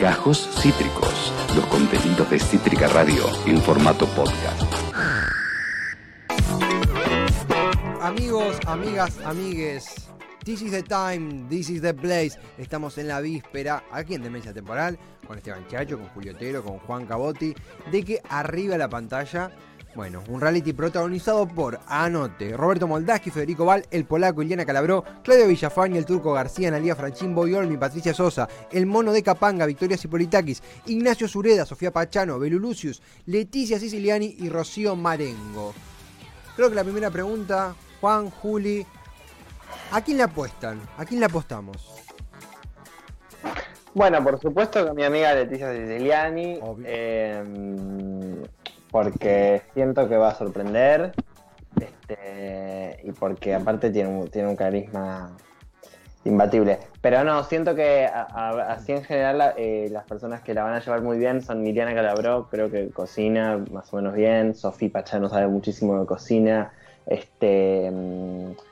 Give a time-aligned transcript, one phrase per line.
[0.00, 4.62] Gajos Cítricos, los contenidos de Cítrica Radio en formato podcast.
[8.00, 10.08] Amigos, amigas, amigues,
[10.42, 12.38] this is the time, this is the place.
[12.56, 16.78] Estamos en la víspera, aquí en Demencia Temporal, con Esteban Chacho, con Julio Otero, con
[16.78, 17.54] Juan Cabotti,
[17.92, 19.50] de que arriba la pantalla,
[19.94, 25.48] bueno, un reality protagonizado por Anote, Roberto Moldaski, Federico Val, el polaco Iliana Calabró, Claudio
[25.48, 30.62] Villafañe, el turco García, Analia Franchín, Boyolmi, Patricia Sosa, el mono de Capanga, Victoria Cipolitakis,
[30.86, 35.74] Ignacio Zureda, Sofía Pachano, Belu Lucius, Leticia Siciliani y Rocío Marengo.
[36.54, 38.86] Creo que la primera pregunta, Juan, Juli,
[39.90, 40.80] ¿a quién le apuestan?
[40.98, 41.88] ¿A quién le apostamos?
[43.92, 46.86] Bueno, por supuesto que mi amiga Leticia Siciliani, Obvio.
[46.88, 47.42] eh,
[48.90, 51.12] porque siento que va a sorprender
[51.80, 55.36] este, y porque aparte tiene un, tiene un carisma
[56.24, 56.78] imbatible.
[57.00, 61.02] Pero no, siento que así en general eh, las personas que la van a llevar
[61.02, 65.48] muy bien son Miriana Calabró, creo que cocina más o menos bien, Sofía Pachano sabe
[65.48, 66.72] muchísimo de cocina,
[67.06, 67.90] este...
[67.90, 68.69] mm,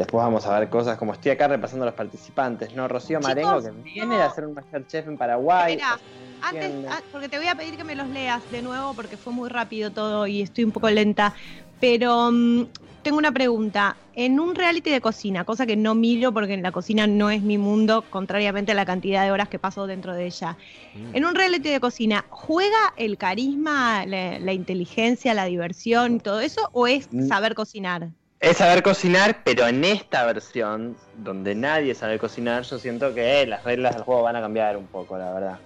[0.00, 2.88] Después vamos a ver cosas como estoy acá repasando a los participantes, ¿no?
[2.88, 5.74] Rocío Chicos, Marengo, que viene de hacer un Masterchef en Paraguay.
[5.74, 8.94] Espera, sea, antes, ah, porque te voy a pedir que me los leas de nuevo
[8.94, 11.34] porque fue muy rápido todo y estoy un poco lenta.
[11.80, 12.68] Pero mm,
[13.02, 13.94] tengo una pregunta.
[14.14, 17.42] En un reality de cocina, cosa que no miro porque en la cocina no es
[17.42, 20.56] mi mundo, contrariamente a la cantidad de horas que paso dentro de ella.
[20.94, 21.14] Mm.
[21.14, 26.40] En un reality de cocina, ¿juega el carisma, la, la inteligencia, la diversión y todo
[26.40, 26.70] eso?
[26.72, 27.28] ¿O es Mm.
[27.28, 28.08] saber cocinar?
[28.40, 33.46] Es saber cocinar, pero en esta versión, donde nadie sabe cocinar, yo siento que eh,
[33.46, 35.58] las reglas del juego van a cambiar un poco, la verdad.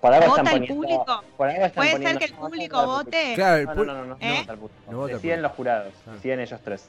[0.00, 0.74] Por algo ¿Vota están el poniendo,
[1.04, 1.24] público?
[1.36, 3.32] por algo están ¿Puede ser que el no, no, público no, no, vote?
[3.36, 4.36] Claro, el No, no, no, no, no ¿Eh?
[4.40, 4.80] vota el público.
[4.90, 6.10] No vota el Deciden los jurados, Ah.
[6.14, 6.88] deciden ellos tres.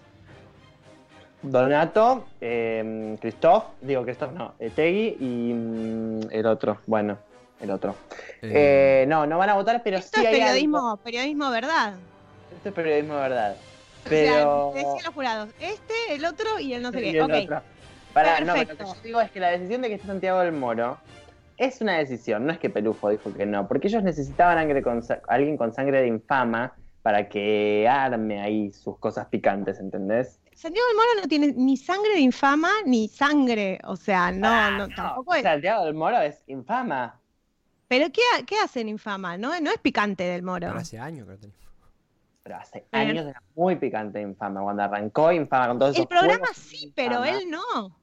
[1.43, 7.17] Donato, eh, Christoph, digo Christoph, no, eh, Tegui y mm, el otro, bueno,
[7.61, 7.95] el otro.
[8.41, 10.97] Eh, Eh, no, no van a votar, pero Esto sí es hay periodismo, algo.
[10.97, 11.93] periodismo verdad.
[12.55, 13.55] Esto es periodismo de verdad.
[14.05, 17.17] O sea, decían los jurados, este, el otro y el no sé Y qué.
[17.19, 17.31] el Ok.
[17.43, 17.61] otro.
[18.13, 20.39] Pará, no, pero lo que yo digo es que la decisión de que esté Santiago
[20.39, 20.97] del Moro
[21.57, 25.01] es una decisión, no es que Pelufo dijo que no, porque ellos necesitaban sangre con
[25.27, 26.73] alguien con sangre de infama
[27.03, 30.39] para que arme ahí sus cosas picantes, ¿entendés?
[30.53, 33.79] Santiago del Moro no tiene ni sangre de infama ni sangre.
[33.85, 35.43] O sea, no, Ah, no, tampoco es.
[35.43, 37.19] Santiago del Moro es infama.
[37.87, 39.37] Pero ¿qué, ha- qué hacen infama?
[39.37, 40.69] No, no es picante del Moro.
[40.71, 41.55] hace años que lo tenés.
[42.49, 44.63] Pero hace años era muy picante infama.
[44.63, 47.29] Cuando arrancó infama con todos El esos programa juegos, sí, pero Infama.
[47.29, 47.95] él no.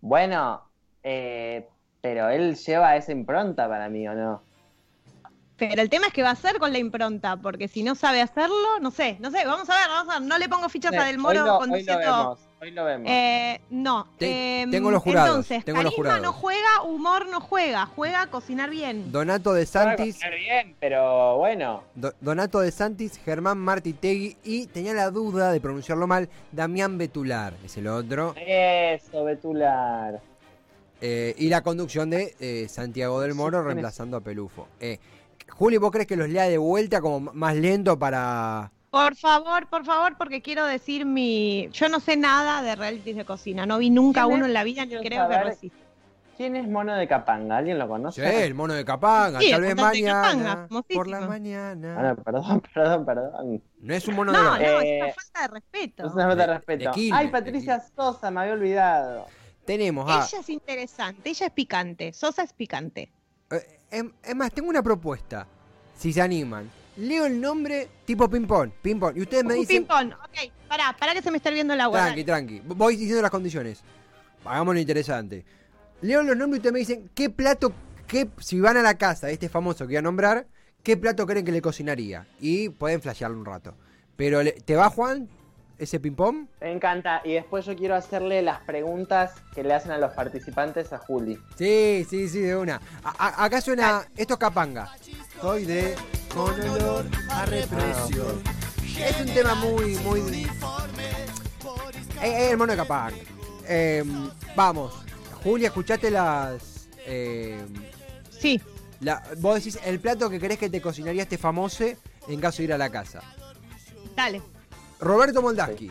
[0.00, 0.70] Bueno,
[1.02, 1.68] eh,
[2.00, 4.40] pero él lleva esa impronta para mí, ¿o no?
[5.56, 8.22] Pero el tema es que va a hacer con la impronta, porque si no sabe
[8.22, 10.28] hacerlo, no sé, no sé, vamos a ver, vamos a ver.
[10.28, 13.06] No le pongo fichas a Del hoy Moro hoy lo vemos, hoy lo vemos.
[13.10, 14.06] Eh, no.
[14.18, 16.22] Te- em, tengo los jurados, Entonces, tengo los carisma jurados.
[16.22, 19.10] no juega, humor no juega, juega a cocinar bien.
[19.12, 21.82] Donato de Santis, cocinar bien, pero bueno.
[21.94, 27.54] Do- Donato de Santis, Germán Martitegui y tenía la duda de pronunciarlo mal, Damián Betular
[27.64, 28.34] es el otro.
[28.36, 30.20] Eso, Betular.
[31.02, 34.68] Eh, y la conducción de eh, Santiago del Moro Sí, tenés- reemplazando a Pelufo.
[34.80, 34.98] Eh,
[35.48, 38.70] Juli, ¿vos crees que los lea de vuelta como más lento para...
[38.90, 41.68] Por favor, por favor, porque quiero decir mi.
[41.72, 43.64] Yo no sé nada de realities de cocina.
[43.64, 45.76] No vi nunca ¿Quién uno en la vida ni creo que resista.
[46.36, 47.58] ¿Quién es Mono de Capanga?
[47.58, 48.46] ¿Alguien lo Sí, conoce?
[48.46, 50.98] el mono de Capanga, Sí, tal el vez de Capanga, mañana, famosísimo.
[50.98, 51.96] por la mañana.
[51.98, 53.62] Ah, no, perdón, perdón, perdón.
[53.80, 54.64] No es un mono No, no, de...
[54.64, 56.06] es Eh, una falta de respeto.
[56.06, 56.84] Es una falta de De- respeto.
[56.84, 59.26] de Quilmes, Ay, de Patricia Sosa, me había olvidado.
[59.66, 60.24] Tenemos a...
[60.26, 63.12] Ella es interesante, ella es picante, Sosa es picante.
[63.50, 65.46] Eh, em- es más, tengo una propuesta.
[65.94, 66.70] Si se animan.
[67.00, 68.70] Leo el nombre tipo ping-pong.
[68.82, 69.16] Ping-pong.
[69.16, 69.86] Y ustedes me dicen...
[69.86, 71.98] ping-pong, ok, pará, pará que se me está hirviendo el agua.
[71.98, 72.46] Tranqui, dale.
[72.46, 72.62] tranqui.
[72.74, 73.82] Voy diciendo las condiciones.
[74.44, 75.44] Hagámoslo interesante.
[76.02, 77.72] Leo los nombres y ustedes me dicen qué plato,
[78.06, 80.46] qué, si van a la casa de este famoso que voy a nombrar,
[80.82, 82.26] qué plato creen que le cocinaría.
[82.38, 83.74] Y pueden flashearlo un rato.
[84.16, 85.28] Pero, ¿te va Juan
[85.80, 86.46] ese ping-pong?
[86.60, 87.22] Me encanta.
[87.24, 91.38] Y después yo quiero hacerle las preguntas que le hacen a los participantes a Juli.
[91.56, 92.80] Sí, sí, sí, de una.
[93.02, 94.92] A- a- acá suena, esto es capanga.
[95.40, 95.94] Soy de
[96.34, 98.42] con olor a represión.
[98.98, 100.20] Es un tema muy, muy...
[102.22, 103.16] Eh, eh, el mono de capanga.
[103.66, 104.04] Eh,
[104.54, 104.92] vamos,
[105.42, 106.88] Julia, escuchaste las...
[107.06, 107.64] eh,
[108.30, 108.60] Sí,
[109.00, 111.84] la- vos decís el plato que querés que te cocinaría este famoso
[112.28, 113.22] en caso de ir a la casa.
[114.14, 114.42] dale.
[115.00, 115.90] Roberto Moldaski.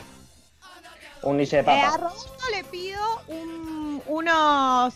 [1.24, 1.98] Un niche de Eh, a papa.
[1.98, 4.96] Roberto le pido un- unos.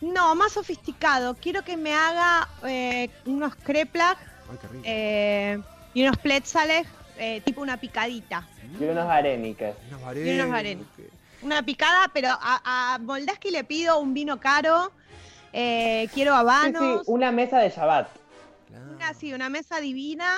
[0.00, 1.34] No, más sofisticado.
[1.34, 3.54] Quiero que me haga eh, unos
[4.68, 4.82] rico.
[4.84, 5.58] eh,
[5.94, 6.86] y unos pletzales,
[7.16, 8.46] eh, tipo una picadita.
[8.78, 9.74] y unos areniques.
[9.88, 10.86] Unos y unos varenes.
[11.42, 14.90] Una picada, pero a, a Moldaski le pido un vino caro
[15.52, 18.08] eh, quiero Sí, habanos, sí, una mesa de Shabbat.
[18.68, 18.84] Claro.
[18.96, 20.34] una, sí, una mesa divina,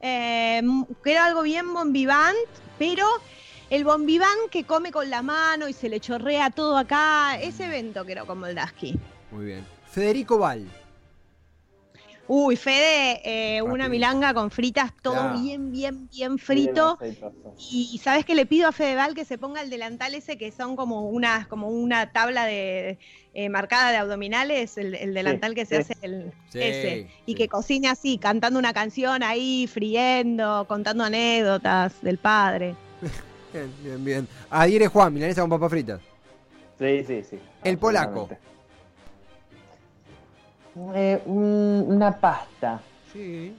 [0.00, 0.62] eh,
[1.02, 2.36] quiero algo bien bombivant,
[2.78, 3.06] pero
[3.70, 8.04] el bombivant que come con la mano y se le chorrea todo acá, ese evento
[8.04, 8.98] quiero con Moldaski.
[9.30, 9.66] Muy bien.
[9.90, 10.66] Federico Val.
[12.30, 16.98] Uy, Fede, eh, una milanga con fritas, todo bien, bien, bien frito.
[17.00, 17.16] Bien.
[17.70, 20.76] Y sabes que le pido a Fedeval que se ponga el delantal ese que son
[20.76, 22.98] como una, como una tabla de
[23.32, 25.92] eh, marcada de abdominales, el, el delantal que se sí.
[25.92, 27.10] hace el, Sí, ese.
[27.24, 27.34] Y sí.
[27.34, 32.74] que cocine así, cantando una canción ahí, friendo, contando anécdotas del padre.
[33.54, 34.28] Bien, bien, bien.
[34.50, 36.02] Adhiere Juan, milanesa con papas fritas.
[36.78, 37.38] Sí, sí, sí.
[37.64, 38.28] El polaco.
[40.94, 42.80] Eh, un- una pasta.
[43.12, 43.56] Sí,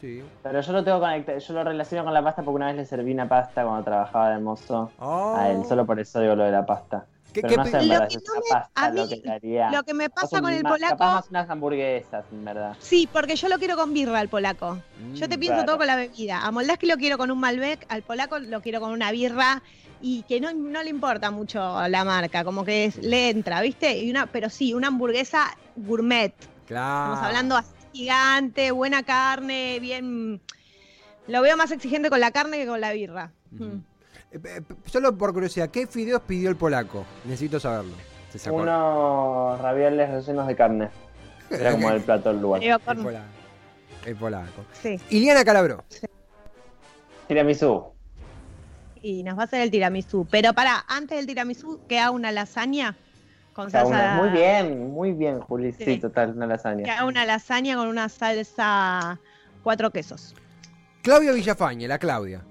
[0.00, 0.22] sí.
[0.42, 2.84] Pero yo lo tengo conectado, yo lo relaciono con la pasta porque una vez le
[2.84, 5.34] serví una pasta cuando trabajaba de mozo Oh.
[5.36, 7.06] a él, solo por eso digo lo de la pasta.
[7.34, 9.08] ¿Qué- Pero qué no pe- sé en Lo que no me- pasta a lo mí,
[9.08, 9.70] que le haría.
[9.72, 12.76] Lo que me pasa con el más- Capaz polaco, más unas hamburguesas, en verdad.
[12.78, 14.78] sí, porque yo lo quiero con birra al polaco.
[15.14, 15.66] Yo te Mm, pienso claro.
[15.66, 16.46] todo con la bebida.
[16.46, 19.62] A Moldaski lo quiero con un Malbec, al polaco lo quiero con una birra
[20.00, 21.58] y que no, no le importa mucho
[21.88, 23.98] la marca, como que es- le entra, ¿viste?
[23.98, 26.32] Y una, pero sí, una hamburguesa gourmet.
[26.66, 27.14] Claro.
[27.14, 30.40] Estamos hablando así gigante, buena carne, bien.
[31.26, 33.32] Lo veo más exigente con la carne que con la birra.
[33.50, 33.78] Mm.
[34.34, 37.04] Eh, eh, Solo por curiosidad, ¿qué fideos pidió el polaco?
[37.24, 37.94] Necesito saberlo.
[38.50, 40.90] Unos ravioles rellenos de carne.
[41.50, 42.62] Era como el plato del lugar.
[42.64, 43.24] El polaco.
[44.04, 44.64] El polaco.
[44.82, 45.00] sí.
[45.10, 45.84] Iliana Calabro.
[47.28, 47.84] Tiramisú.
[49.00, 50.26] Y nos va a hacer el tiramisú.
[50.30, 52.96] Pero para, antes del tiramisú, que haga una lasaña
[53.52, 53.86] con salsa.
[53.88, 55.72] una- muy bien, muy bien, Juli.
[55.72, 55.98] Sí, Sí.
[56.00, 56.92] total, una lasaña.
[56.92, 59.20] haga una lasaña con una salsa
[59.62, 60.34] cuatro quesos.
[61.02, 62.42] Claudia Villafañe, la Claudia.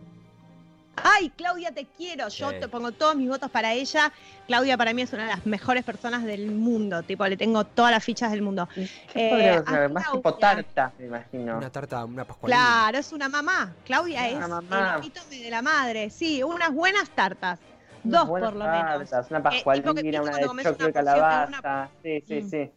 [0.96, 2.28] Ay, Claudia, te quiero.
[2.28, 2.58] Yo Sí.
[2.60, 4.12] te pongo todos mis votos para ella.
[4.48, 7.02] Claudia para mí es una de las mejores personas del mundo.
[7.04, 8.70] Tipo, le tengo todas las fichas del mundo.
[8.76, 8.86] ¿Qué
[9.16, 9.90] Eh, ser?
[9.90, 11.58] Más tipo tarta, me imagino.
[11.58, 12.58] Una tarta, una pascualina.
[12.60, 13.74] Claro, es una mamá.
[13.86, 14.94] Claudia es Una mamá.
[14.94, 16.10] el epítome de la madre.
[16.12, 17.60] Sí, unas buenas tartas.
[18.04, 19.10] Unas Dos buenas por lo menos.
[19.10, 20.12] tartas, Una Eh, pascualina, una de
[20.44, 21.90] choclo y una- calabaza.
[22.04, 22.50] Sí, sí, Mm.
[22.50, 22.72] sí.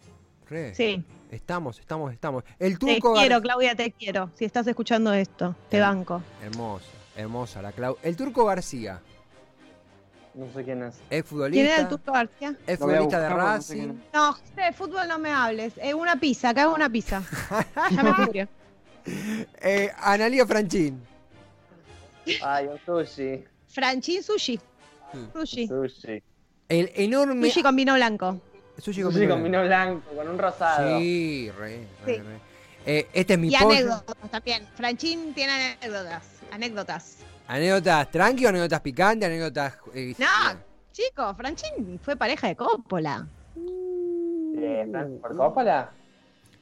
[0.48, 0.74] Re.
[0.74, 2.44] Sí, Estamos, estamos, estamos.
[2.60, 3.12] El te turco.
[3.14, 4.30] Gar- quiero, Claudia, te quiero.
[4.36, 5.88] Si estás escuchando esto, te Bien.
[5.90, 6.22] banco.
[6.40, 6.86] Hermosa,
[7.16, 7.96] hermosa la Clau.
[8.02, 9.00] El turco García.
[10.34, 10.96] No sé quién es.
[11.08, 11.62] Es futbolista.
[11.62, 12.54] ¿Quién era el Turco García?
[12.66, 13.92] Es futbolista de no sé Racing.
[14.12, 15.72] No, de fútbol no me hables.
[15.78, 17.22] Eh, una pizza, que hago una pizza.
[17.90, 18.48] Ya me murió.
[19.62, 21.02] Eh, Analia Franchín.
[22.42, 23.44] Ay, un sushi.
[23.68, 24.60] Franchín sushi.
[25.12, 25.28] Sí.
[25.32, 25.68] Sushi.
[25.68, 26.22] Sushi.
[26.68, 27.48] El enorme.
[27.48, 28.38] Sushi con vino blanco.
[28.78, 29.58] Sushi con Sushi vino con blanco.
[29.62, 30.98] vino blanco, con un rosado.
[30.98, 32.20] Sí, re, re, Sí.
[32.20, 32.40] re.
[32.84, 34.66] Eh, este es mi Y anécdotas también.
[34.76, 36.24] Franchín tiene anécdotas.
[36.52, 37.18] Anécdotas.
[37.48, 39.26] ¿Anécdotas tranqui o anécdotas picantes?
[39.28, 39.74] ¿Anécdotas.?
[39.94, 40.26] eh, No,
[40.92, 43.26] chicos, Franchín fue pareja de Coppola.
[44.58, 45.90] Eh, Francis Ford Coppola.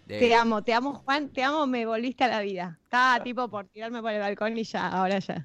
[0.07, 2.79] de- Te amo, te amo, Juan, te amo, me volviste a la vida.
[2.83, 5.43] Estaba tipo por tirarme por el balcón y ya, ahora ya,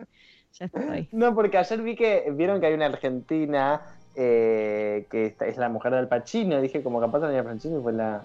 [0.54, 1.08] ya estoy.
[1.14, 3.82] No, porque ayer vi que vieron que hay una argentina
[4.16, 6.60] eh, que esta- es la mujer del Pacino.
[6.60, 8.22] Dije, como capaz tenía Franchini y fue la,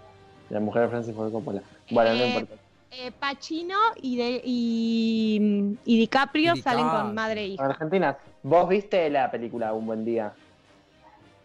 [0.51, 1.63] la mujer de Francis Ford Coppola.
[1.91, 2.55] Bueno, no Eh, importa.
[3.01, 7.65] Eh, Pacino y, de, y, y DiCaprio Y salen con madre e hija.
[7.65, 10.33] Argentina, vos viste la película Un Buen Día,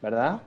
[0.01, 0.39] ¿verdad?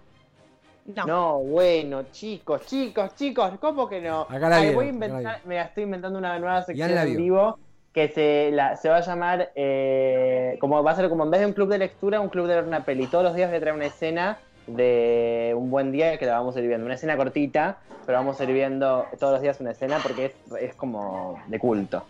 [0.85, 1.07] No.
[1.07, 4.23] No, bueno, chicos, chicos, chicos, ¿cómo que no?
[4.23, 6.91] Acá la Ay, vieron, voy a acá la inventar, me estoy inventando una nueva sección
[6.91, 7.59] en vivo
[7.93, 11.41] que se, la, se va a llamar, eh, como va a ser como en vez
[11.41, 13.07] de un club de lectura, un club de ver una peli.
[13.07, 16.57] Todos los días voy a traer una escena de un buen día que la vamos
[16.57, 16.85] a ir viendo.
[16.87, 20.33] Una escena cortita, pero vamos a ir viendo todos los días una escena porque es,
[20.61, 22.05] es como de culto.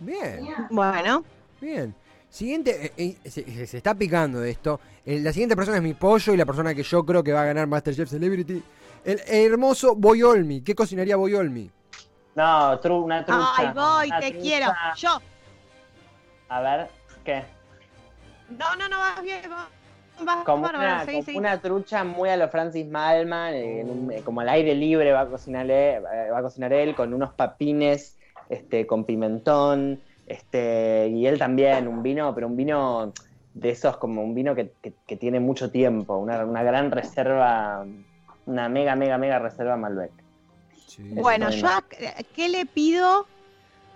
[0.00, 1.24] Bien, Bueno,
[1.60, 1.94] bien.
[2.28, 4.80] Siguiente, eh, eh, se, se está picando esto.
[5.04, 7.42] Eh, la siguiente persona es mi pollo y la persona que yo creo que va
[7.42, 8.62] a ganar Masterchef Celebrity.
[9.04, 10.62] El hermoso Boyolmi.
[10.62, 11.70] ¿Qué cocinaría Boyolmi?
[12.34, 13.50] No, tru- una trucha.
[13.58, 14.42] ay, voy, te trucha.
[14.42, 14.66] quiero.
[14.96, 15.20] Yo.
[16.48, 16.88] A ver,
[17.22, 17.44] ¿qué?
[18.48, 19.42] No, no, no, vas bien.
[19.50, 19.68] vas-
[20.44, 24.40] Como bárbaro, una, como trucha muy a lo Francis Malman, eh, en un- eh, como
[24.40, 28.86] al aire libre va a cocinar él, va a cocinar él con unos papines este,
[28.86, 33.12] con pimentón, este, y él también, un vino, pero un vino
[33.54, 37.84] de esos, como un vino que, que- que tiene mucho tiempo, una, una gran reserva,
[38.46, 40.12] una mega, mega, mega reserva Malbec.
[40.86, 41.02] Sí.
[41.14, 41.84] Bueno, yo a-
[42.34, 43.26] ¿qué le pido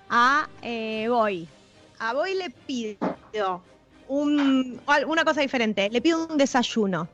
[0.08, 1.48] a eh, Boy?
[1.98, 3.62] A Boy le pido
[4.08, 5.88] un, una cosa diferente.
[5.90, 7.08] Le pido un desayuno.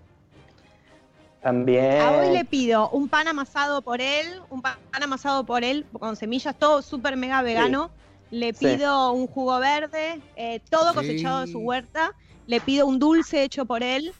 [1.42, 2.00] También.
[2.00, 6.14] A Boy le pido un pan amasado por él, un pan amasado por él con
[6.16, 7.90] semillas, todo súper mega vegano.
[8.30, 8.64] Le Sí.
[8.66, 10.94] pido un jugo verde, eh, todo Sí.
[10.96, 12.12] cosechado de su huerta.
[12.46, 14.12] Le pido un dulce hecho por él.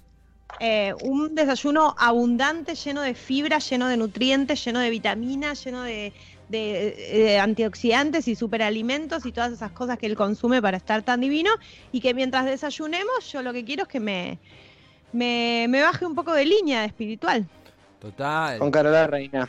[0.65, 6.13] eh, un desayuno abundante, lleno de fibra, lleno de nutrientes, lleno de vitaminas, lleno de,
[6.49, 11.21] de, de antioxidantes y superalimentos y todas esas cosas que él consume para estar tan
[11.21, 11.51] divino.
[11.93, 14.39] Y que mientras desayunemos, yo lo que quiero es que me,
[15.13, 17.47] me, me baje un poco de línea de espiritual.
[17.99, 18.59] Total.
[18.59, 19.49] Con Carola Reina.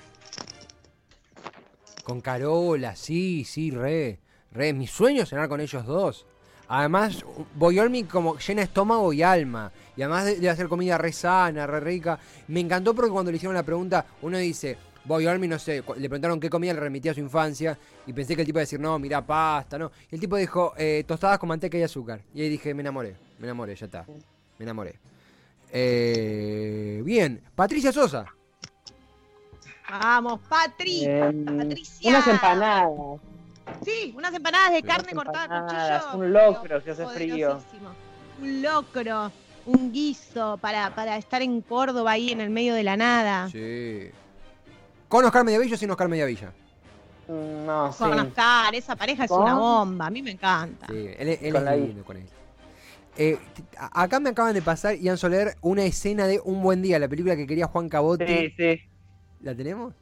[2.03, 4.19] Con Carola, sí, sí, re.
[4.51, 4.73] Re.
[4.73, 6.25] Mi sueño es cenar con ellos dos.
[6.67, 7.23] Además,
[7.55, 9.71] Boyolmi como llena estómago y alma.
[9.95, 12.19] Y además de, de hacer comida re sana, re rica.
[12.47, 16.39] Me encantó porque cuando le hicieron la pregunta, uno dice, Boyolmi, no sé, le preguntaron
[16.39, 17.77] qué comida le remitía a su infancia.
[18.07, 19.91] Y pensé que el tipo iba a decir, no, mira, pasta, no.
[20.10, 22.22] Y el tipo dijo, eh, tostadas con manteca y azúcar.
[22.33, 24.05] Y ahí dije, me enamoré, me enamoré, ya está.
[24.57, 24.95] Me enamoré.
[25.72, 28.25] Eh, bien, Patricia Sosa.
[29.89, 31.05] Vamos, Patri.
[31.05, 32.10] Em, Patricia.
[32.10, 32.89] unas empanadas.
[33.86, 34.83] Sí, unas empanadas de Sí.
[34.83, 36.17] carne Unas cortada a cuchillo.
[36.25, 37.60] un locro que hace frío.
[38.41, 39.31] Un locro,
[39.65, 43.50] un guiso para, para estar en Córdoba ahí en el medio de la nada.
[43.50, 44.10] Sí.
[45.13, 46.51] ¿Con Oscar Mediavilla o sin Oscar Mediavilla?
[47.27, 48.00] Mm, No, sí.
[48.00, 50.88] Con Oscar, esa pareja es una bomba, a mí me encanta.
[50.88, 52.25] Sí, él, él Con es la divino con él.
[53.15, 53.38] Eh,
[53.77, 57.36] acá me acaban de pasar, Ian Soler, una escena de Un Buen Día, la película
[57.36, 58.25] que quería Juan Cabotti.
[58.25, 58.82] Sí, sí.
[59.41, 59.93] ¿La tenemos?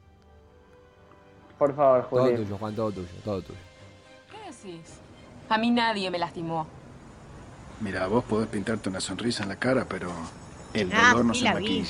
[1.58, 2.36] Por favor, Todo Juli.
[2.36, 3.58] tuyo, Juan, todo tuyo, todo tuyo.
[4.30, 4.94] ¿Qué decís?
[5.50, 6.66] A mí nadie me lastimó.
[7.82, 10.10] Mira, vos podés pintarte una sonrisa en la cara, pero
[10.72, 11.84] el Ah, dolor no se la vi.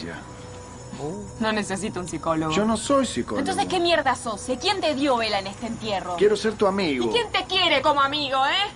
[1.40, 2.52] No necesito un psicólogo.
[2.52, 3.40] Yo no soy psicólogo.
[3.40, 4.48] Entonces, ¿qué mierda sos?
[4.48, 4.58] eh?
[4.60, 6.16] ¿Quién te dio vela en este entierro?
[6.16, 7.10] Quiero ser tu ¿Y amigo.
[7.10, 8.70] quién te quiere como amigo, eh?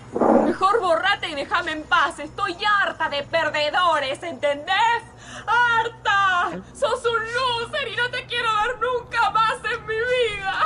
[0.44, 2.18] Mejor borrate y déjame en paz.
[2.18, 5.02] Estoy harta de perdedores, ¿entendés?
[5.46, 6.50] ¡Harta!
[6.74, 10.64] Sos un loser y no te quiero ver nunca más en mi vida.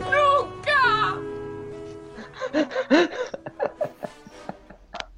[0.00, 1.16] ¡Nunca!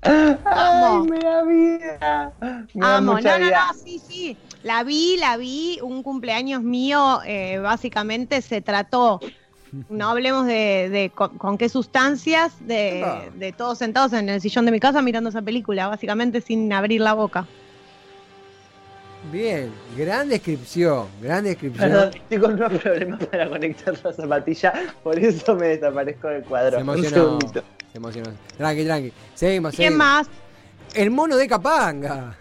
[0.03, 1.05] ¡Ay, Amo.
[1.05, 2.33] me da vida!
[2.75, 3.67] Me da Amo, mucha no, no, vida.
[3.69, 4.37] no, sí, sí.
[4.63, 5.79] La vi, la vi.
[5.83, 9.21] Un cumpleaños mío, eh, básicamente se trató.
[9.91, 13.25] No hablemos de, de con, con qué sustancias, de, Epa.
[13.35, 17.01] de todos sentados en el sillón de mi casa mirando esa película, básicamente sin abrir
[17.03, 17.47] la boca.
[19.33, 21.91] Bien, gran descripción, gran descripción.
[21.91, 26.71] Perdón, estoy con unos problemas para conectar la zapatilla, por eso me desaparezco del cuadro.
[26.79, 27.11] Se Un emocionó.
[27.39, 27.63] segundito.
[28.57, 29.13] Tranqui, tranqui.
[29.35, 29.99] Seguimos, ¿Quién seguimos.
[29.99, 30.29] más?
[30.95, 32.37] El mono de Capanga.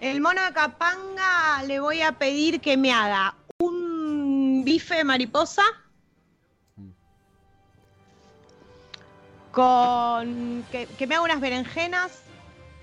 [0.00, 5.62] El mono de Capanga le voy a pedir que me haga un bife de mariposa
[9.52, 12.22] con que, que me haga unas berenjenas,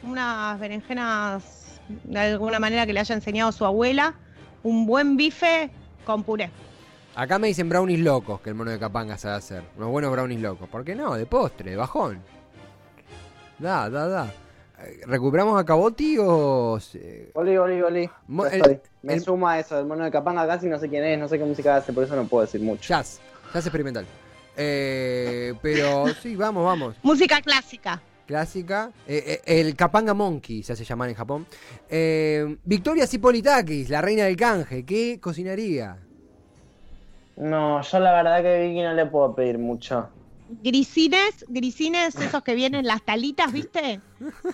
[0.03, 4.13] unas berenjenas de alguna manera que le haya enseñado su abuela,
[4.63, 5.70] un buen bife
[6.06, 6.51] con puré.
[7.20, 9.64] Acá me dicen brownies locos que el mono de Capanga sabe hacer.
[9.76, 10.70] Unos buenos brownies locos.
[10.70, 11.16] ¿Por qué no?
[11.16, 12.22] De postre, de bajón.
[13.58, 14.34] Da, da, da.
[14.84, 16.78] Eh, ¿Recuperamos a Caboti o.?
[17.34, 18.10] Oli, oli, oli.
[18.28, 18.82] Mo- el-.
[19.02, 21.40] Me el- suma eso, el mono de Capanga casi no sé quién es, no sé
[21.40, 22.88] qué música hace, por eso no puedo decir mucho.
[22.88, 23.20] Jazz.
[23.52, 24.06] Jazz experimental.
[24.56, 26.96] Eh, pero sí, vamos, vamos.
[27.02, 28.00] Música clásica.
[28.28, 28.92] Clásica.
[29.08, 31.48] Eh, eh, el Capanga Monkey se hace llamar en Japón.
[31.90, 34.86] Eh, Victoria Cipolitakis, la reina del canje.
[34.86, 35.98] ¿Qué cocinaría?
[37.38, 40.10] No, yo la verdad que Vicky no le puedo pedir mucho.
[40.63, 44.00] Grisines, grisines, esos que vienen las talitas, ¿viste?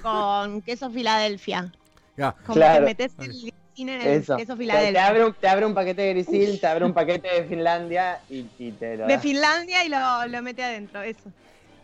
[0.01, 1.71] Con queso Filadelfia.
[2.17, 2.79] Ya, Como Claro.
[2.79, 4.35] que metes el en el Eso.
[4.37, 5.07] queso Te, te Filadelfia.
[5.07, 8.45] abre un, te abre un paquete de grisil, te abre un paquete de Finlandia y,
[8.59, 9.17] y te lo De.
[9.17, 9.97] Finlandia y lo,
[10.27, 11.31] lo mete adentro, eso.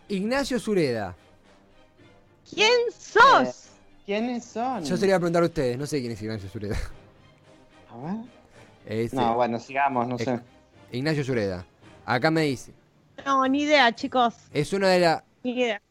[0.08, 1.16] Ignacio Zureda.
[2.54, 3.70] ¿Quién sos?
[4.06, 4.84] ¿Quiénes son?
[4.84, 6.78] Yo se le iba a preguntar a ustedes, no sé quién es Ignacio Zureda.
[7.92, 8.16] A ver.
[8.86, 10.40] Es, No, eh, bueno, sigamos, no sé.
[10.92, 11.66] Ignacio Zureda.
[12.06, 12.74] Acá me dice.
[13.26, 14.34] No, ni idea, chicos.
[14.54, 15.24] Es una de las.
[15.44, 15.82] Ni idea.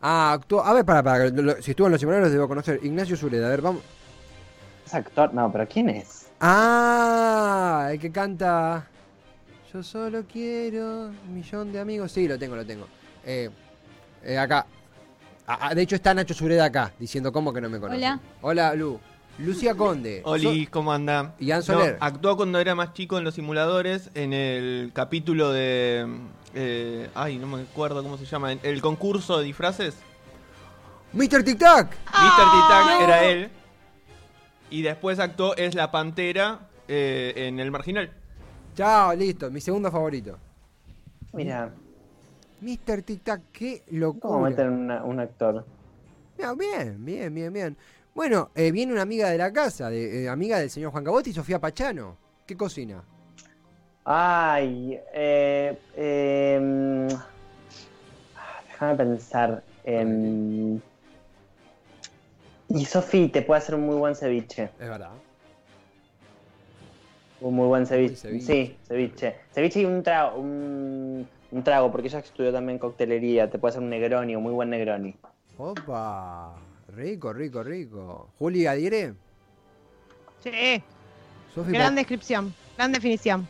[0.00, 0.62] Ah, actuó.
[0.64, 1.28] A ver, para, para.
[1.30, 2.80] lo- si estuvo en los simuladores, debo conocer.
[2.82, 3.46] Ignacio Zureda.
[3.46, 3.82] A ver, vamos.
[4.84, 6.28] Es actor, no, pero ¿quién es?
[6.40, 8.86] Ah, el que canta.
[9.72, 12.12] Yo solo quiero un millón de amigos.
[12.12, 12.86] Sí, lo tengo, lo tengo.
[13.24, 13.50] Eh,
[14.22, 14.66] eh, acá.
[15.46, 17.98] Ah, ah, de hecho, está Nacho Zureda acá, diciendo cómo que no me conoce.
[17.98, 18.20] Hola.
[18.42, 18.98] Hola, Lu.
[19.38, 20.22] Lucía Conde.
[20.24, 21.34] Oli, So- ¿cómo anda?
[21.38, 21.98] Ian No, Soler.
[22.00, 26.06] actuó cuando era más chico en los simuladores, en el capítulo de...
[26.54, 28.52] eh, ay, no me acuerdo cómo se llama.
[28.52, 29.96] El concurso de disfraces.
[31.12, 31.42] Mr.
[31.44, 31.90] Tic Tac.
[31.90, 32.46] Mr.
[32.52, 33.50] Titac era él.
[34.70, 38.10] Y después actuó Es la Pantera eh, en El Marginal.
[38.74, 39.50] Chao, listo.
[39.50, 40.38] Mi segundo favorito.
[41.32, 41.72] Mira,
[42.62, 43.02] Mr.
[43.02, 44.38] Tic Tac, qué ¿cómo locura.
[44.50, 45.64] meten una- un actor?
[46.38, 47.76] Bien, bien, bien, bien.
[48.16, 51.34] Bueno, eh, viene una amiga de la casa, de, eh, amiga del señor Juan Cabotti,
[51.34, 52.16] Sofía Pachano.
[52.46, 53.04] ¿Qué cocina?
[54.06, 57.08] Ay, eh, eh,
[58.70, 59.62] déjame pensar.
[59.84, 60.82] en
[62.68, 64.70] Y Sofi te puede hacer un muy buen ceviche.
[64.80, 65.10] Es verdad.
[67.42, 68.16] Un muy buen ceviche.
[68.16, 68.46] ceviche.
[68.46, 69.36] Sí, ceviche.
[69.52, 73.50] Ceviche y un trago, un, un trago, porque ella estudió también coctelería.
[73.50, 75.14] Te puede hacer un Negroni, un muy buen Negroni.
[75.58, 76.54] Opa.
[76.96, 78.30] Rico, rico, rico.
[78.38, 79.14] Juli Adire.
[80.42, 80.82] Sí,
[81.54, 83.46] Sofi, gran pa- descripción, gran definición.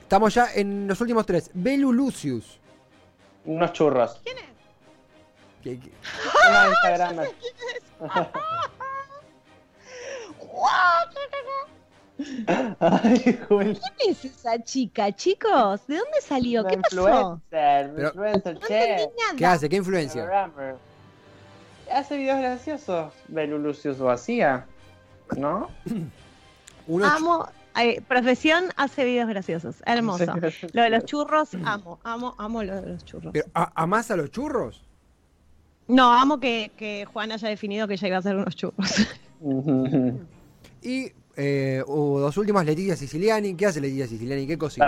[0.00, 1.50] Estamos ya en los últimos tres.
[1.52, 2.58] Belu Lucius.
[3.44, 4.18] Unos churros.
[4.24, 4.44] ¿Quién es?
[5.62, 5.92] Que- que-
[6.48, 7.18] Una Instagram.
[12.80, 13.38] Ay.
[13.48, 13.76] ¿Quién
[14.08, 15.86] es esa chica, chicos?
[15.86, 16.60] ¿De dónde salió?
[16.60, 16.96] Una ¿Qué pasó?
[16.96, 18.78] influencer, Pero- influencer, No che.
[18.90, 19.36] entendí nada.
[19.36, 19.68] ¿Qué hace?
[19.68, 20.50] ¿Qué influencia?
[21.94, 23.12] Hace videos graciosos.
[23.28, 24.66] Belu Lucius o hacía.
[25.36, 25.68] ¿No?
[27.02, 27.48] Amo,
[27.80, 30.26] eh, profesión hace videos graciosos, hermoso.
[30.72, 33.32] Lo de los churros, amo, amo, amo lo de los churros.
[33.32, 34.82] Pero, ¿a- ¿Amás a los churros?
[35.88, 39.06] No, amo que, que Juan haya definido que ella iba a hacer unos churros.
[40.82, 43.54] Y eh, hubo dos últimas, Leticia Siciliani.
[43.54, 44.46] ¿Qué hace Leticia Siciliani?
[44.46, 44.86] ¿Qué cocina?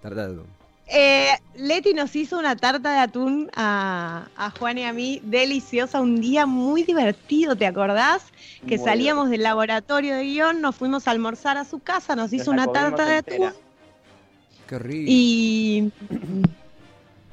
[0.00, 0.38] Tarta de
[0.88, 6.00] Eh, Leti nos hizo una tarta de atún a, a Juan y a mí, deliciosa,
[6.00, 8.22] un día muy divertido, ¿te acordás?
[8.68, 12.32] Que Muy salíamos del laboratorio de guion, nos fuimos a almorzar a su casa, nos
[12.32, 13.48] hizo Nos una tarta de entera.
[13.48, 13.60] atún
[14.68, 15.04] Qué rico.
[15.08, 15.92] y,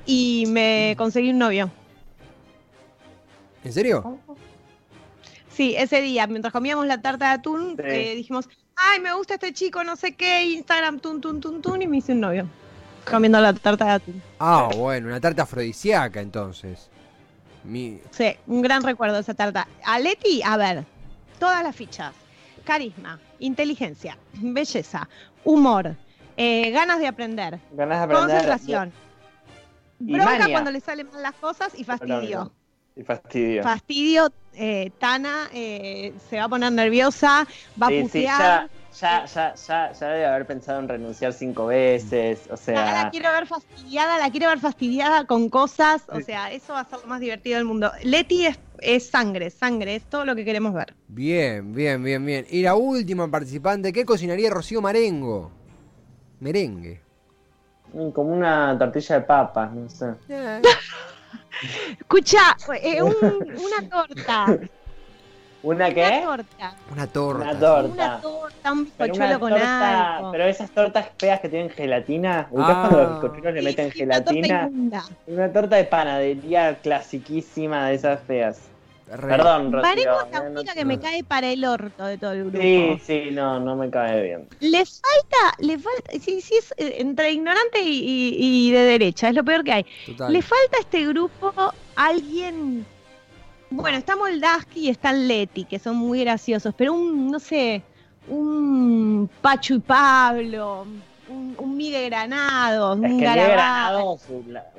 [0.05, 1.71] y me conseguí un novio.
[3.63, 4.19] ¿En serio?
[5.49, 7.83] Sí, ese día, mientras comíamos la tarta de atún, Sí.
[7.85, 11.81] eh, dijimos, ay, me gusta este chico, no sé qué, Instagram, tun, tun, tun, tun,
[11.83, 12.47] y me hice un novio.
[13.09, 14.21] Comiendo la tarta de atún.
[14.39, 16.89] Ah, bueno, una tarta afrodisíaca entonces.
[17.63, 17.99] Mi...
[18.11, 19.67] Sí, un gran recuerdo de esa tarta.
[19.85, 20.85] A Leti, a ver,
[21.39, 22.13] todas las fichas.
[22.63, 25.07] Carisma, inteligencia, belleza,
[25.43, 25.95] humor,
[26.37, 28.29] eh, ganas de aprender, Ganas de aprender.
[28.29, 28.93] concentración,
[29.99, 30.47] Y bronca mania.
[30.51, 32.51] cuando le salen mal las cosas y fastidio.
[32.95, 33.63] Y fastidio.
[33.63, 37.45] Fastidio, eh, Tana eh, se va a poner nerviosa,
[37.81, 38.39] va a Sí, putear.
[38.39, 42.47] ya, ya, ya, ya, ya debe haber pensado en renunciar cinco veces.
[42.51, 46.51] O Ah, la sea, quiero ver fastidiada, la quiero ver fastidiada con cosas, o sea,
[46.51, 47.91] eso va a ser lo más divertido del mundo.
[48.03, 50.95] Leti es, es sangre, sangre, es todo lo que queremos ver.
[51.07, 52.45] Bien, bien, bien, bien.
[52.49, 55.51] Y la última participante, ¿qué cocinaría Rocío Marengo?
[56.39, 57.01] Merengue.
[57.93, 60.15] mm, como una tortilla de papas, no sé.
[61.99, 63.13] Escucha, eh, un-
[63.55, 64.57] una torta.
[65.63, 66.21] ¿Una Una qué?
[66.25, 66.75] torta.
[66.91, 67.41] Una torta.
[67.51, 67.93] Una torta.
[67.93, 70.31] Una torta, un bizcochuelo una con torta- algo.
[70.33, 72.79] pero esas tortas feas que tienen gelatina, ¿ubicás Ah.
[72.89, 75.03] cuando los bizcochuelos le Sí, meten sí, una torta gelatina?
[75.27, 78.59] Una torta de panadería clasiquísima de esas feas.
[79.09, 79.89] Re- Perdón, Rocío.
[79.89, 82.57] Marengo es la no- única que me cae para el orto de todo el grupo.
[82.61, 84.47] Sí, sí, no, no me cae bien.
[84.59, 89.29] Le falta, le falta, sí, sí, es eh, entre ignorante y, y- y de derecha,
[89.29, 89.85] es lo peor que hay.
[90.07, 90.33] Total.
[90.33, 91.53] Le falta a este grupo
[91.95, 92.85] alguien.
[93.75, 97.81] Bueno, está Moldaski y está Leti, que son muy graciosos, pero un, no sé,
[98.27, 100.85] un Pacho y Pablo,
[101.27, 103.47] un, un Miguel Granados, Es un que Miguel.
[103.47, 104.21] Granados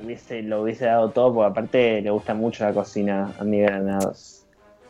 [0.03, 4.45] hubiese, lo hubiese dado todo, porque aparte le gusta mucho la cocina a Miguel Granados.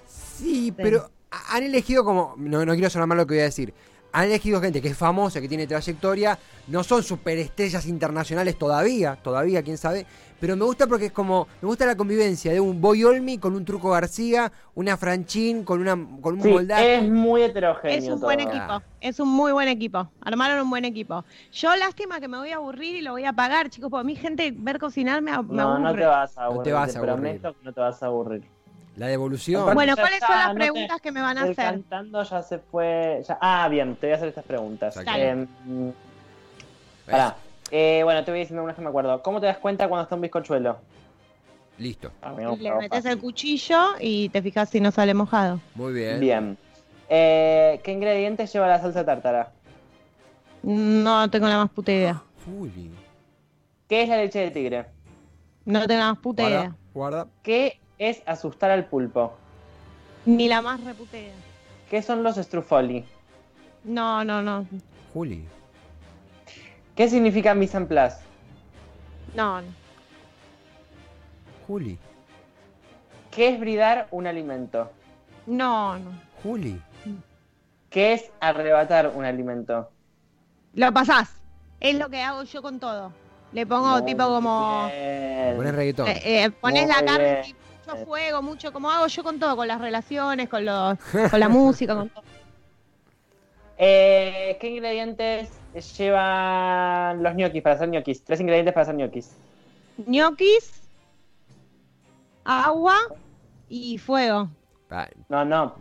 [0.06, 2.34] Sí, pero han elegido como.
[2.36, 3.72] No, no quiero sonar mal lo que voy a decir.
[4.12, 6.38] Han elegido gente que es famosa, que tiene trayectoria.
[6.68, 10.06] No son superestrellas internacionales todavía, todavía, quién sabe.
[10.40, 11.46] Pero me gusta porque es como.
[11.62, 15.80] Me gusta la convivencia de un Boy Olmi con un Truco García, una Franchín con,
[15.80, 16.86] una, con un Sí, Moldaski.
[16.86, 20.08] es muy heterogéneo Es un buen equipo, es un muy buen equipo.
[20.20, 21.24] Armaron un buen equipo.
[21.52, 24.04] Yo lástima que me voy a aburrir y lo voy a pagar, chicos, porque a
[24.04, 26.02] mi gente ver cocinar me, me No, no aburre.
[26.02, 26.62] te vas a No aburrir.
[26.64, 27.14] te vas te a aburrir.
[27.14, 28.42] prometo que no te vas a aburrir.
[28.96, 29.74] La devolución.
[29.74, 31.64] Bueno, ¿cuáles son las no te- preguntas que me van a El hacer?
[31.64, 33.22] cantando ya se fue.
[33.26, 34.96] ya- Ah, bien, te voy a hacer estas preguntas.
[35.16, 35.46] Eh,
[37.06, 37.36] pará.
[37.76, 39.20] Eh, bueno, te voy diciendo unas que me acuerdo.
[39.20, 40.78] ¿Cómo te das cuenta cuando está un bizcochuelo?
[41.76, 42.12] Listo.
[42.22, 45.58] Ah, me Le metes el cuchillo y te fijas si no sale mojado.
[45.74, 46.20] Muy bien.
[46.20, 46.58] Bien.
[47.08, 49.50] Eh, ¿Qué ingredientes lleva la salsa tártara?
[50.62, 52.22] No tengo la más puta idea.
[52.44, 52.92] Juli.
[53.88, 54.86] ¿Qué es la leche de tigre?
[55.64, 56.76] No tengo la más puta Guarda, idea.
[56.94, 57.26] guarda.
[57.42, 59.34] ¿Qué es asustar al pulpo?
[60.26, 61.34] Ni la más reputa idea.
[61.90, 63.04] ¿Qué son los strufoli?
[63.82, 64.64] No, no, no.
[65.12, 65.44] Juli.
[66.94, 68.18] ¿Qué significa mise en place?
[69.34, 69.68] No, no.
[71.66, 71.98] Juli.
[73.30, 74.90] ¿Qué es bridar un alimento?
[75.46, 76.10] No, no.
[76.42, 76.80] Juli.
[77.90, 79.90] ¿Qué es arrebatar un alimento?
[80.74, 81.30] Lo pasás.
[81.80, 83.12] Es lo que hago yo con todo.
[83.52, 84.88] Le pongo Muy tipo como...
[85.56, 86.08] Pones reggaetón.
[86.08, 89.68] eh, eh, pones la carne y mucho fuego, mucho, como hago yo con todo, con
[89.68, 90.98] las relaciones, con los,
[91.30, 92.24] con la música, con todo.
[93.78, 95.50] Eh, ¿Qué ingredientes
[95.80, 98.22] llevan los ñoquis para hacer ñoquis?
[98.24, 99.30] Tres ingredientes para hacer ñoquis.
[100.06, 100.72] ñoquis,
[102.44, 102.96] agua
[103.68, 104.48] y fuego.
[104.90, 105.74] Ah, No, no.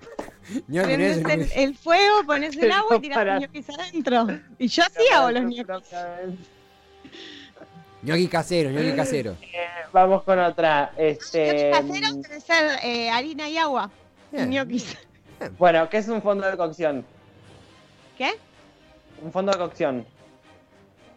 [0.68, 4.26] ñoqui no el, fuego, pones el agua y tiras para- los ñoquis adentro.
[4.58, 5.66] Y yo así hago los ñoquis.
[8.02, 9.36] ñoqui casero, ñoqui casero.
[9.40, 10.92] Eh, vamos con otra.
[10.96, 13.90] Este, Ñoquis caseros debe ser eh, harina y agua.
[14.30, 14.50] Bien.
[14.50, 14.96] Ñoquis.
[15.58, 17.04] bueno, ¿qué es un fondo de cocción?
[18.18, 18.32] ¿Qué?
[19.22, 20.06] Un fondo de cocción.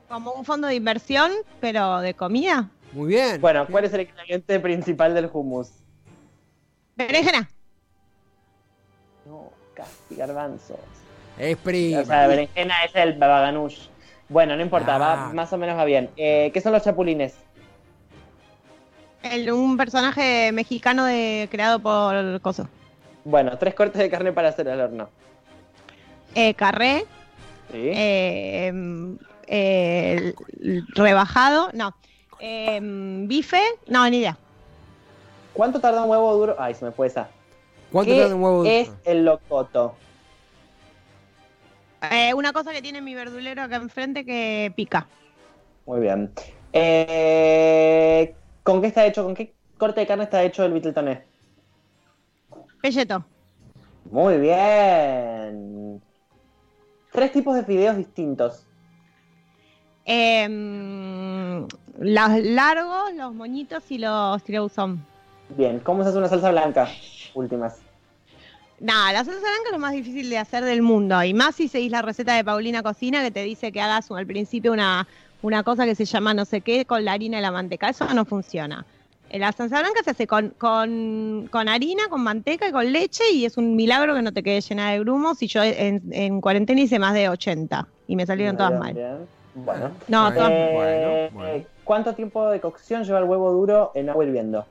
[0.07, 2.69] Como un fondo de inversión, pero de comida.
[2.93, 3.41] Muy bien.
[3.41, 5.71] Bueno, ¿cuál es el ingrediente principal del hummus?
[6.95, 7.49] Berenjena.
[9.25, 10.77] No, casi garbanzos.
[11.37, 11.99] Es prima.
[12.01, 13.87] O sea, berenjena es el babaganush.
[14.29, 14.97] Bueno, no importa, Ah.
[14.97, 16.09] va, más o menos va bien.
[16.17, 17.35] Eh, ¿Qué son los chapulines?
[19.23, 22.67] El- un personaje mexicano de, creado por Coso.
[23.25, 25.09] Bueno, tres cortes de carne para hacer al horno.
[26.33, 27.05] Eh, carré,
[27.71, 27.91] ¿Sí?
[27.93, 30.33] eh, em, eh,
[30.95, 31.93] rebajado, no.
[32.39, 34.37] Em, bife, no, ni idea.
[35.53, 36.55] ¿Cuánto tarda un huevo duro?
[36.59, 37.29] Ay, se me fue esa.
[37.91, 38.65] ¿Cuánto ¿Qué tarda un huevo?
[38.65, 39.95] es el locoto?
[42.11, 45.07] Eh, una cosa que tiene mi verdulero acá enfrente que pica.
[45.85, 46.31] Muy bien.
[46.73, 49.23] Eh, ¿Con qué está hecho?
[49.23, 51.23] ¿Con qué corte de carne está hecho el Beatletoné?
[52.81, 53.25] Pelleto.
[54.11, 55.86] Muy bien.
[57.17, 58.63] Tres tipos de fideos distintos.
[60.05, 61.65] Em,
[61.97, 65.03] los largos, los moñitos y los tirabuzón.
[65.57, 65.79] Bien.
[65.79, 66.87] ¿Cómo se hace una salsa blanca?
[67.33, 67.79] Últimas.
[68.79, 71.23] Nada, la salsa blanca es lo más difícil de hacer del mundo.
[71.23, 74.27] Y más si seguís la receta de Paulina Cocina que te dice que hagas al
[74.27, 75.07] principio una,
[75.41, 77.89] una cosa que se llama no sé qué con la harina y la manteca.
[77.89, 78.85] Eso no funciona.
[79.29, 83.23] Eh, La salsa blanca se hace con, con, con harina, con manteca y con leche
[83.33, 85.41] y es un milagro que no te quede llena de grumos.
[85.43, 88.93] Y yo en, en cuarentena hice más de 80 y me salieron todas Bien, mal.
[88.93, 89.27] bien.
[89.65, 89.91] Bueno.
[90.07, 91.65] No, Bueno, todas- Eh, bueno, bueno.
[91.83, 94.65] ¿Cuánto tiempo de cocción lleva el huevo duro en agua hirviendo?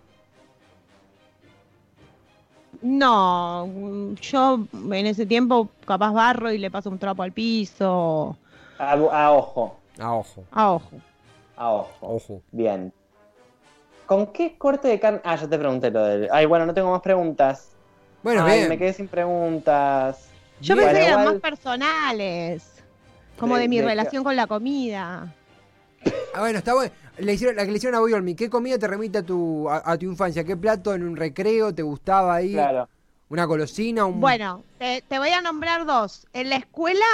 [2.83, 3.67] No,
[4.21, 4.61] yo
[4.93, 8.37] en ese tiempo capaz barro y le paso un trapo al piso.
[8.79, 9.77] A, a ojo.
[9.99, 10.91] A ojo, A ojo.
[11.57, 11.97] A ojo.
[12.03, 12.43] ojo.
[12.53, 12.93] Bien.
[14.07, 15.21] ¿Con qué corte de carne?
[15.25, 16.29] Ah, ya te pregunté lo del.
[16.33, 17.71] Ay, bueno, no tengo más preguntas.
[18.23, 18.69] Bueno, Ay, bien.
[18.69, 20.29] me quedé sin preguntas.
[20.61, 20.87] Yo Bien.
[20.89, 22.83] pensé que eran Bueno, más personales.
[23.39, 25.33] Como De- de mi de relación con la comida.
[26.35, 26.93] Ah, bueno, está bueno.
[27.19, 29.83] Le hicieron, la que le hicieron a Boyolmi, ¿qué comida te remite a tu, a,
[29.91, 30.45] a tu infancia?
[30.45, 32.53] ¿Qué plato en un recreo te gustaba ahí?
[32.53, 32.89] Claro.
[33.29, 34.05] ¿Una golosina?
[34.05, 34.21] Un...
[34.21, 36.27] Bueno, te, te voy a nombrar dos.
[36.33, 37.05] En la escuela,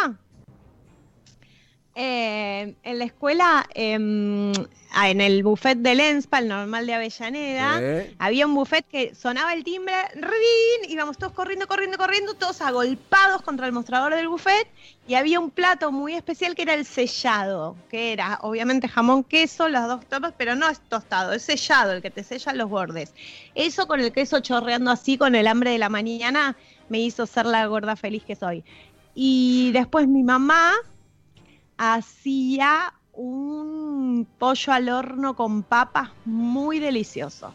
[1.94, 4.52] eh, en la escuela, em,
[4.92, 9.14] ah, en el buffet del ENSPA, el normal de Avellaneda, Eh, había un buffet que
[9.14, 10.90] sonaba el timbre, ¡rin!
[10.90, 14.66] íbamos todos corriendo, corriendo, corriendo, todos agolpados contra el mostrador del buffet,
[15.06, 19.68] y había un plato muy especial que era el sellado, que era obviamente jamón, queso,
[19.68, 23.12] las dos tapas, pero no es tostado, es sellado, el que te sella los bordes.
[23.54, 26.56] Eso con el queso chorreando así, con el hambre de la mañana,
[26.88, 28.64] me hizo ser la gorda feliz que soy.
[29.14, 30.72] Y después mi mamá
[31.82, 37.54] hacía un pollo al horno con papas muy delicioso.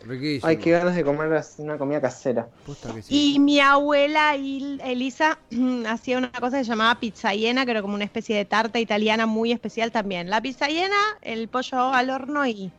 [0.00, 0.48] riquísimo.
[0.48, 2.48] Ay, qué ganas de comer una comida casera.
[2.64, 3.14] Posta que sí.
[3.14, 5.38] Y mi abuela Il- Elisa
[5.88, 9.26] hacía una cosa que se llamaba pizzaiena, que era como una especie de tarta italiana
[9.26, 10.30] muy especial también.
[10.30, 12.72] La pizzaiena, el pollo al horno y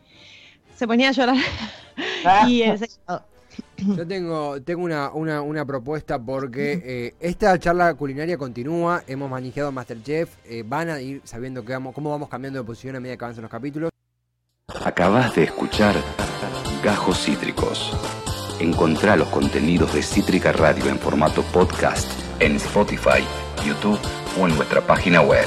[0.71, 1.37] se ponía a llorar.
[2.37, 3.29] y el sellado.
[3.77, 10.35] Yo tengo, tengo una, una, propuesta porque eh, esta charla culinaria continúa, hemos manejado Masterchef,
[10.45, 13.41] eh, van a ir sabiendo que cómo vamos cambiando de posición a medida que avanzan
[13.43, 13.89] los capítulos.
[14.83, 15.95] Acabas de escuchar
[16.83, 17.91] Gajos Cítricos.
[18.59, 22.07] Encontrá los contenidos de Cítrica Radio en formato podcast
[22.39, 23.23] en Spotify,
[23.65, 23.99] YouTube
[24.39, 25.45] o en nuestra página web.